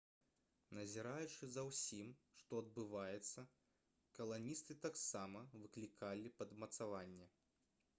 [0.77, 2.09] назіраючы за ўсім
[2.39, 3.45] што адбываецца
[4.21, 7.35] каланісты таксама выклікалі падмацаванне